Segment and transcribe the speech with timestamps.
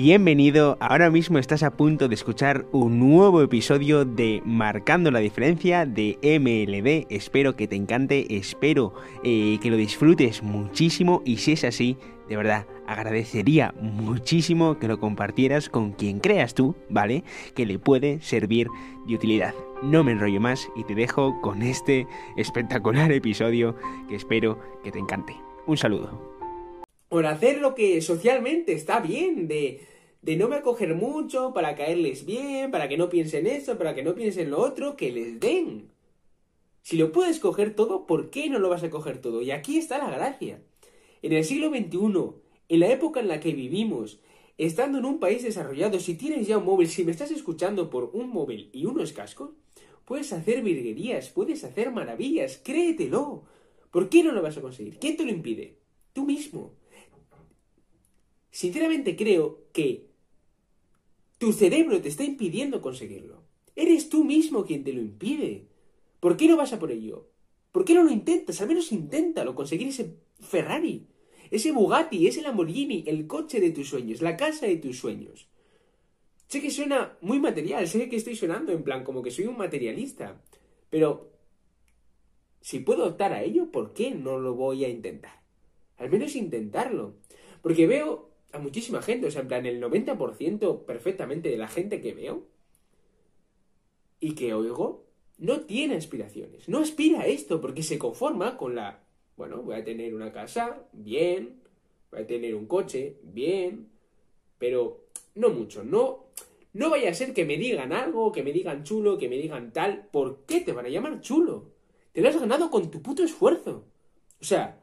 [0.00, 5.86] Bienvenido, ahora mismo estás a punto de escuchar un nuevo episodio de Marcando la Diferencia
[5.86, 7.12] de MLD.
[7.12, 11.96] Espero que te encante, espero eh, que lo disfrutes muchísimo y si es así,
[12.28, 17.24] de verdad, agradecería muchísimo que lo compartieras con quien creas tú, ¿vale?
[17.56, 18.68] Que le puede servir
[19.04, 19.52] de utilidad.
[19.82, 22.06] No me enrollo más y te dejo con este
[22.36, 23.74] espectacular episodio
[24.08, 25.34] que espero que te encante.
[25.66, 26.37] Un saludo
[27.08, 29.80] por hacer lo que socialmente está bien, de,
[30.22, 34.02] de no me acoger mucho, para caerles bien, para que no piensen eso, para que
[34.02, 35.88] no piensen lo otro, que les den.
[36.82, 39.42] Si lo puedes coger todo, ¿por qué no lo vas a coger todo?
[39.42, 40.62] Y aquí está la gracia.
[41.22, 42.32] En el siglo XXI,
[42.68, 44.20] en la época en la que vivimos,
[44.56, 48.10] estando en un país desarrollado, si tienes ya un móvil, si me estás escuchando por
[48.12, 49.50] un móvil y unos cascos,
[50.04, 53.44] puedes hacer virguerías, puedes hacer maravillas, créetelo.
[53.90, 54.98] ¿Por qué no lo vas a conseguir?
[54.98, 55.76] ¿Quién te lo impide?
[56.12, 56.72] Tú mismo.
[58.58, 60.08] Sinceramente creo que
[61.38, 63.44] tu cerebro te está impidiendo conseguirlo.
[63.76, 65.68] Eres tú mismo quien te lo impide.
[66.18, 67.30] ¿Por qué no vas a por ello?
[67.70, 68.60] ¿Por qué no lo intentas?
[68.60, 71.06] Al menos inténtalo, conseguir ese Ferrari,
[71.52, 75.46] ese Bugatti, ese Lamborghini, el coche de tus sueños, la casa de tus sueños.
[76.48, 79.56] Sé que suena muy material, sé que estoy sonando en plan como que soy un
[79.56, 80.42] materialista,
[80.90, 81.30] pero
[82.60, 85.44] si puedo optar a ello, ¿por qué no lo voy a intentar?
[85.96, 87.14] Al menos intentarlo.
[87.62, 92.00] Porque veo a muchísima gente, o sea, en plan, el 90% perfectamente de la gente
[92.00, 92.46] que veo
[94.20, 95.04] y que oigo
[95.38, 99.04] no tiene aspiraciones, no aspira a esto porque se conforma con la,
[99.36, 101.60] bueno, voy a tener una casa, bien,
[102.10, 103.88] voy a tener un coche, bien,
[104.58, 105.04] pero
[105.34, 106.26] no mucho, no,
[106.72, 109.72] no vaya a ser que me digan algo, que me digan chulo, que me digan
[109.72, 111.70] tal, ¿por qué te van a llamar chulo?
[112.12, 113.84] Te lo has ganado con tu puto esfuerzo.
[114.40, 114.77] O sea,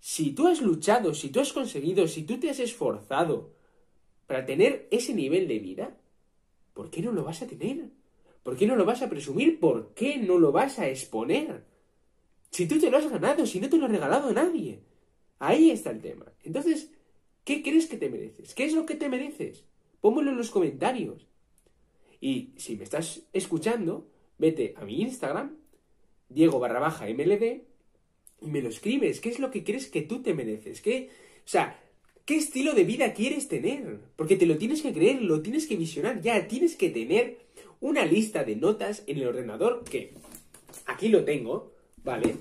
[0.00, 3.52] si tú has luchado, si tú has conseguido, si tú te has esforzado
[4.26, 5.96] para tener ese nivel de vida,
[6.72, 7.90] ¿por qué no lo vas a tener?
[8.42, 9.60] ¿Por qué no lo vas a presumir?
[9.60, 11.64] ¿Por qué no lo vas a exponer?
[12.50, 14.80] Si tú te lo has ganado, si no te lo ha regalado nadie.
[15.38, 16.26] Ahí está el tema.
[16.42, 16.90] Entonces,
[17.44, 18.54] ¿qué crees que te mereces?
[18.54, 19.64] ¿Qué es lo que te mereces?
[20.00, 21.26] Pónmelo en los comentarios.
[22.20, 24.08] Y si me estás escuchando,
[24.38, 25.56] vete a mi Instagram,
[26.28, 27.69] Diego barra MLD,
[28.42, 29.20] me lo escribes.
[29.20, 30.80] ¿Qué es lo que crees que tú te mereces?
[30.80, 31.82] ¿Qué, o sea,
[32.24, 34.00] qué estilo de vida quieres tener?
[34.16, 36.46] Porque te lo tienes que creer, lo tienes que visionar ya.
[36.48, 37.38] Tienes que tener
[37.80, 40.14] una lista de notas en el ordenador que
[40.86, 42.36] aquí lo tengo, ¿vale?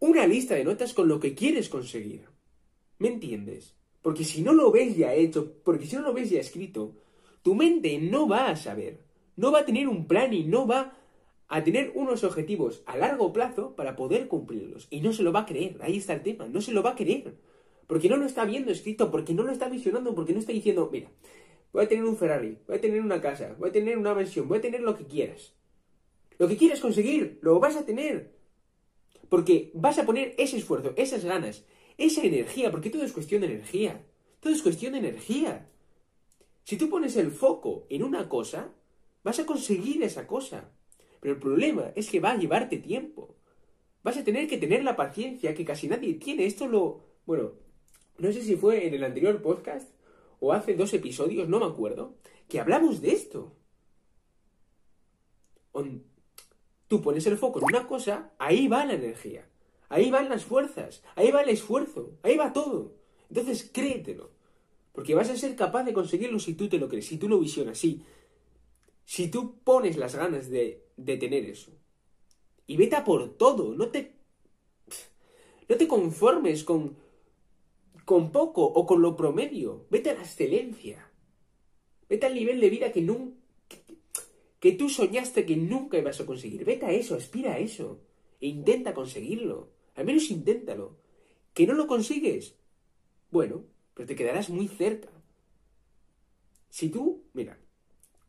[0.00, 2.24] Una lista de notas con lo que quieres conseguir.
[2.98, 3.74] ¿Me entiendes?
[4.02, 6.94] Porque si no lo ves ya hecho, porque si no lo ves ya escrito,
[7.42, 9.00] tu mente no va a saber,
[9.36, 10.96] no va a tener un plan y no va
[11.48, 14.88] a tener unos objetivos a largo plazo para poder cumplirlos.
[14.90, 16.90] Y no se lo va a creer, ahí está el tema, no se lo va
[16.90, 17.34] a creer.
[17.86, 20.88] Porque no lo está viendo escrito, porque no lo está visionando, porque no está diciendo,
[20.90, 21.10] mira,
[21.72, 24.48] voy a tener un Ferrari, voy a tener una casa, voy a tener una mansión,
[24.48, 25.54] voy a tener lo que quieras.
[26.38, 28.34] Lo que quieras conseguir, lo vas a tener.
[29.28, 31.64] Porque vas a poner ese esfuerzo, esas ganas,
[31.96, 34.04] esa energía, porque todo es cuestión de energía.
[34.40, 35.68] Todo es cuestión de energía.
[36.64, 38.72] Si tú pones el foco en una cosa,
[39.22, 40.72] vas a conseguir esa cosa.
[41.26, 43.34] Pero el problema es que va a llevarte tiempo.
[44.04, 46.46] Vas a tener que tener la paciencia que casi nadie tiene.
[46.46, 47.00] Esto lo...
[47.26, 47.50] Bueno,
[48.18, 49.90] no sé si fue en el anterior podcast
[50.38, 52.14] o hace dos episodios, no me acuerdo,
[52.48, 53.56] que hablamos de esto.
[56.86, 59.48] Tú pones el foco en una cosa, ahí va la energía,
[59.88, 62.94] ahí van las fuerzas, ahí va el esfuerzo, ahí va todo.
[63.30, 64.30] Entonces créetelo,
[64.92, 67.40] porque vas a ser capaz de conseguirlo si tú te lo crees, si tú lo
[67.40, 68.04] visionas, sí.
[69.04, 71.72] Si tú pones las ganas de de tener eso.
[72.66, 74.16] Y vete a por todo, no te...
[75.68, 76.96] No te conformes con,
[78.04, 81.10] con poco o con lo promedio, vete a la excelencia.
[82.08, 83.36] Vete al nivel de vida que, nunca,
[84.60, 86.64] que, tú soñaste que nunca ibas a conseguir.
[86.64, 88.00] Vete a eso, aspira a eso.
[88.40, 89.70] E intenta conseguirlo.
[89.96, 90.96] Al menos inténtalo.
[91.52, 92.54] ¿Que no lo consigues?
[93.30, 93.64] Bueno,
[93.94, 95.10] pero te quedarás muy cerca.
[96.70, 97.58] Si tú, mira,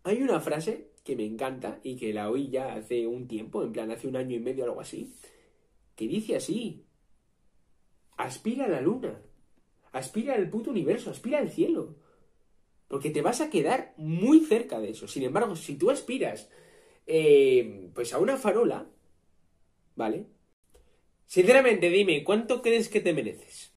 [0.04, 3.72] hay una frase que me encanta y que la oí ya hace un tiempo, en
[3.72, 5.14] plan hace un año y medio o algo así,
[5.96, 6.84] que dice así,
[8.18, 9.22] aspira a la luna,
[9.94, 11.96] aspira al puto universo, aspira al cielo,
[12.90, 15.08] porque te vas a quedar muy cerca de eso.
[15.08, 16.50] Sin embargo, si tú aspiras
[17.06, 18.90] eh, pues a una farola,
[19.96, 20.26] ¿vale?
[21.26, 23.74] Sinceramente, dime, ¿cuánto crees que te mereces?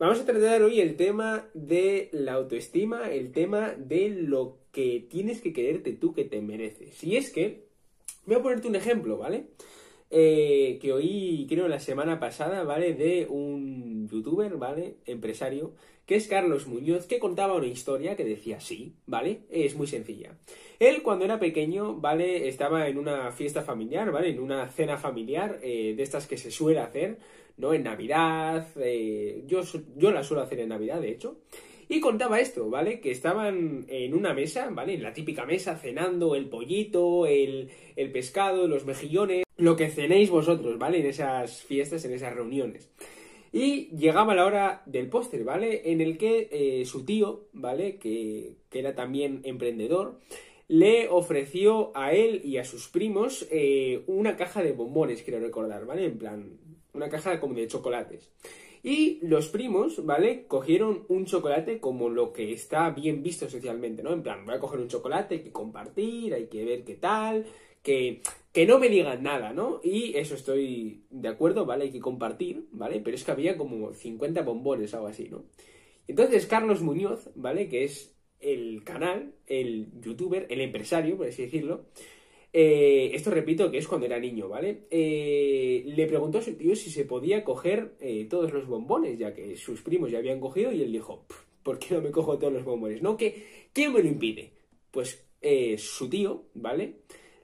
[0.00, 5.40] Vamos a tratar hoy el tema de la autoestima, el tema de lo que tienes
[5.40, 7.02] que quererte tú que te mereces.
[7.04, 7.68] Y es que,
[8.26, 9.46] voy a ponerte un ejemplo, ¿vale?
[10.10, 12.92] Eh, que oí, creo, la semana pasada, ¿vale?
[12.92, 14.96] De un youtuber, ¿vale?
[15.06, 15.74] Empresario,
[16.06, 19.42] que es Carlos Muñoz, que contaba una historia que decía así, ¿vale?
[19.48, 20.36] Es muy sencilla.
[20.80, 22.48] Él cuando era pequeño, ¿vale?
[22.48, 24.30] Estaba en una fiesta familiar, ¿vale?
[24.30, 27.18] En una cena familiar eh, de estas que se suele hacer,
[27.56, 27.72] ¿no?
[27.72, 29.62] En Navidad, eh, yo,
[29.96, 31.38] yo la suelo hacer en Navidad, de hecho.
[31.88, 33.00] Y contaba esto, ¿vale?
[33.00, 34.94] Que estaban en una mesa, ¿vale?
[34.94, 40.30] En la típica mesa, cenando el pollito, el, el pescado, los mejillones, lo que cenéis
[40.30, 41.00] vosotros, ¿vale?
[41.00, 42.90] En esas fiestas, en esas reuniones.
[43.52, 45.92] Y llegaba la hora del póster, ¿vale?
[45.92, 47.98] En el que eh, su tío, ¿vale?
[47.98, 50.18] Que, que, era también emprendedor,
[50.66, 55.86] le ofreció a él y a sus primos eh, una caja de bombones, quiero recordar,
[55.86, 56.04] ¿vale?
[56.04, 56.58] En plan,
[56.94, 58.32] una caja como de chocolates.
[58.84, 60.44] Y los primos, ¿vale?
[60.46, 64.12] Cogieron un chocolate como lo que está bien visto socialmente, ¿no?
[64.12, 67.46] En plan, voy a coger un chocolate, hay que compartir, hay que ver qué tal,
[67.82, 68.20] que,
[68.52, 69.80] que no me digan nada, ¿no?
[69.82, 71.84] Y eso estoy de acuerdo, ¿vale?
[71.84, 73.00] Hay que compartir, ¿vale?
[73.00, 75.46] Pero es que había como 50 bombones algo así, ¿no?
[76.06, 77.70] Entonces Carlos Muñoz, ¿vale?
[77.70, 81.86] Que es el canal, el youtuber, el empresario, por así decirlo,
[82.56, 84.86] eh, esto repito que es cuando era niño, ¿vale?
[84.90, 85.63] Eh,
[85.94, 89.56] le preguntó a su tío si se podía coger eh, todos los bombones, ya que
[89.56, 91.26] sus primos ya habían cogido, y él dijo,
[91.62, 93.02] ¿por qué no me cojo todos los bombones?
[93.02, 93.16] ¿No?
[93.16, 94.52] ¿Qué, ¿Quién me lo impide?
[94.90, 97.00] Pues eh, su tío, ¿vale?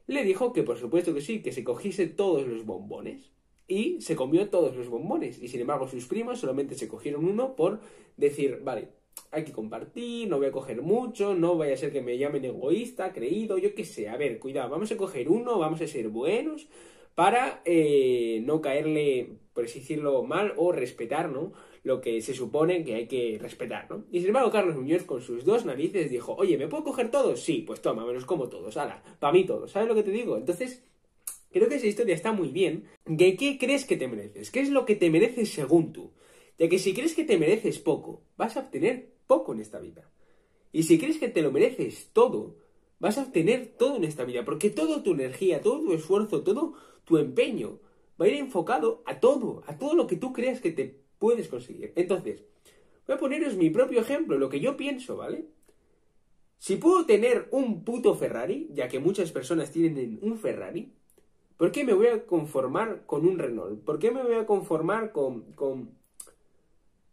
[0.07, 3.31] Le dijo que por supuesto que sí, que se cogiese todos los bombones.
[3.69, 5.41] Y se comió todos los bombones.
[5.41, 7.81] Y sin embargo sus primos solamente se cogieron uno por
[8.17, 8.89] decir, vale,
[9.31, 12.45] hay que compartir, no voy a coger mucho, no vaya a ser que me llamen
[12.45, 14.09] egoísta, creído, yo qué sé.
[14.09, 16.69] A ver, cuidado, vamos a coger uno, vamos a ser buenos
[17.21, 21.53] para eh, no caerle, por así decirlo, mal o respetar, ¿no?
[21.83, 24.07] Lo que se supone que hay que respetar, ¿no?
[24.11, 27.43] Y sin embargo, Carlos Muñoz con sus dos narices dijo, oye, ¿me puedo coger todos?
[27.43, 30.39] Sí, pues toma, menos como todos, ala, para mí todos, ¿sabes lo que te digo?
[30.39, 30.83] Entonces,
[31.53, 32.87] creo que esa historia está muy bien.
[33.05, 34.51] ¿De qué crees que te mereces?
[34.51, 36.13] ¿Qué es lo que te mereces según tú?
[36.57, 40.11] De que si crees que te mereces poco, vas a obtener poco en esta vida.
[40.73, 42.57] Y si crees que te lo mereces todo,
[43.01, 46.75] vas a obtener todo en esta vida, porque toda tu energía, todo tu esfuerzo, todo
[47.05, 47.81] tu empeño
[48.21, 51.49] va a ir enfocado a todo, a todo lo que tú creas que te puedes
[51.49, 51.93] conseguir.
[51.97, 52.45] Entonces,
[53.07, 55.47] voy a poneros mi propio ejemplo, lo que yo pienso, ¿vale?
[56.59, 60.93] Si puedo tener un puto Ferrari, ya que muchas personas tienen un Ferrari,
[61.57, 63.83] ¿por qué me voy a conformar con un Renault?
[63.83, 65.99] ¿Por qué me voy a conformar con, con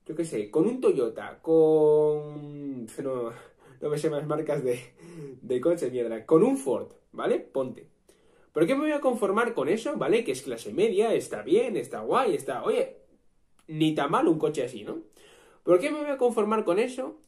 [0.05, 2.85] yo qué sé, con un Toyota, con...
[2.85, 3.31] No,
[3.81, 4.79] no me sé más marcas de,
[5.41, 6.25] de coche, mierda.
[6.25, 7.39] Con un Ford, ¿vale?
[7.39, 7.89] Ponte.
[8.51, 10.23] ¿Por qué me voy a conformar con eso, ¿vale?
[10.23, 12.63] Que es clase media, está bien, está guay, está...
[12.63, 12.97] Oye,
[13.67, 15.03] ni tan mal un coche así, ¿no?
[15.63, 17.21] ¿Por qué me voy a conformar con eso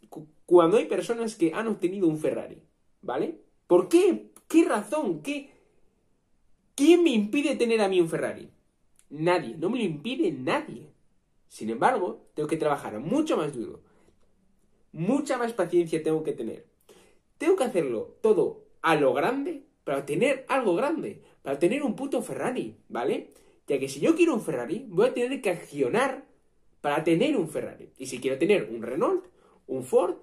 [0.46, 2.62] cuando hay personas que han obtenido un Ferrari?
[3.02, 3.42] ¿Vale?
[3.68, 4.31] ¿Por qué?
[4.48, 5.22] ¿Qué razón?
[5.22, 5.52] ¿Qué?
[6.74, 8.50] ¿Quién me impide tener a mí un Ferrari?
[9.10, 10.90] Nadie, no me lo impide nadie.
[11.48, 13.81] Sin embargo, tengo que trabajar mucho más duro.
[14.91, 16.65] Mucha más paciencia tengo que tener.
[17.38, 22.21] Tengo que hacerlo todo a lo grande para tener algo grande, para tener un puto
[22.21, 23.31] Ferrari, ¿vale?
[23.68, 26.25] Ya que si yo quiero un Ferrari, voy a tener que accionar
[26.81, 27.89] para tener un Ferrari.
[27.97, 29.25] Y si quiero tener un Renault,
[29.68, 30.15] un Ford,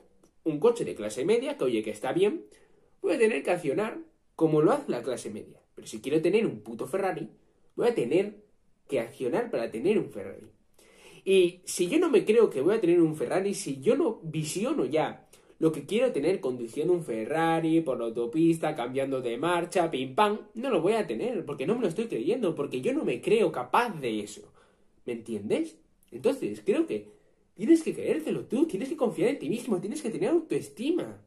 [0.44, 2.46] un coche de clase media, que oye que está bien,
[3.02, 3.98] voy a tener que accionar
[4.34, 5.60] como lo hace la clase media.
[5.74, 7.30] Pero si quiero tener un puto Ferrari,
[7.76, 8.44] voy a tener
[8.88, 10.46] que accionar para tener un Ferrari.
[11.26, 14.20] Y si yo no me creo que voy a tener un Ferrari, si yo no
[14.22, 15.26] visiono ya
[15.58, 20.38] lo que quiero tener conduciendo un Ferrari por la autopista, cambiando de marcha, pim pam,
[20.54, 23.20] no lo voy a tener, porque no me lo estoy creyendo, porque yo no me
[23.20, 24.52] creo capaz de eso.
[25.04, 25.76] ¿Me entiendes?
[26.12, 27.08] Entonces, creo que
[27.56, 31.20] tienes que creértelo tú, tienes que confiar en ti mismo, tienes que tener autoestima.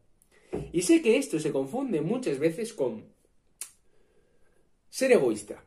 [0.71, 3.03] Y sé que esto se confunde muchas veces con
[4.89, 5.61] ser egoísta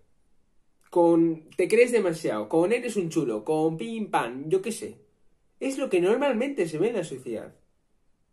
[0.93, 4.99] con te crees demasiado, con eres un chulo, con pim pam, yo qué sé.
[5.59, 7.55] Es lo que normalmente se ve en la sociedad.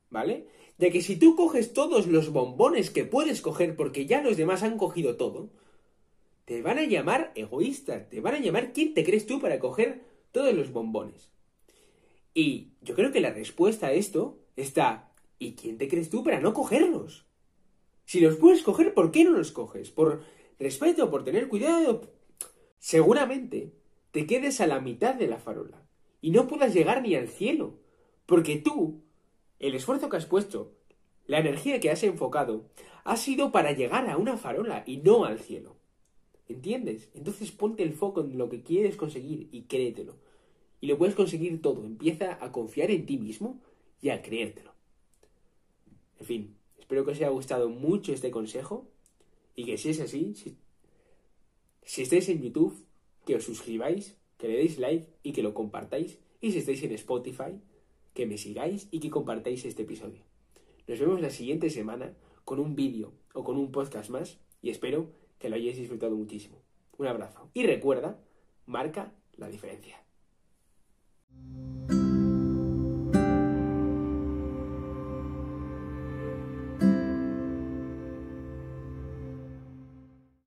[0.09, 0.45] ¿Vale?
[0.77, 4.61] De que si tú coges todos los bombones que puedes coger porque ya los demás
[4.63, 5.51] han cogido todo,
[6.43, 10.03] te van a llamar egoísta, te van a llamar quién te crees tú para coger
[10.33, 11.31] todos los bombones.
[12.33, 16.41] Y yo creo que la respuesta a esto está, ¿y quién te crees tú para
[16.41, 17.25] no cogerlos?
[18.03, 19.91] Si los puedes coger, ¿por qué no los coges?
[19.91, 20.23] ¿Por
[20.59, 22.18] respeto, por tener cuidado,
[22.79, 23.73] seguramente
[24.11, 25.85] te quedes a la mitad de la farola
[26.21, 27.77] y no puedas llegar ni al cielo,
[28.25, 29.01] porque tú,
[29.59, 30.73] el esfuerzo que has puesto,
[31.27, 32.69] la energía que has enfocado,
[33.03, 35.77] ha sido para llegar a una farola y no al cielo.
[36.47, 37.09] ¿Entiendes?
[37.13, 40.17] Entonces ponte el foco en lo que quieres conseguir y créetelo.
[40.81, 41.85] Y lo puedes conseguir todo.
[41.85, 43.61] Empieza a confiar en ti mismo
[44.01, 44.73] y a creértelo.
[46.19, 48.89] En fin, espero que os haya gustado mucho este consejo
[49.55, 50.33] y que si es así,
[51.89, 52.85] si estáis en YouTube,
[53.25, 56.19] que os suscribáis, que le deis like y que lo compartáis.
[56.39, 57.59] Y si estáis en Spotify,
[58.13, 60.21] que me sigáis y que compartáis este episodio.
[60.87, 62.13] Nos vemos la siguiente semana
[62.45, 66.61] con un vídeo o con un podcast más y espero que lo hayáis disfrutado muchísimo.
[66.99, 67.49] Un abrazo.
[67.55, 68.21] Y recuerda,
[68.67, 69.99] marca la diferencia.